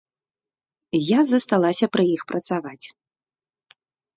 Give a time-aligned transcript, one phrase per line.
[1.09, 2.85] Я засталася пры іх працаваць.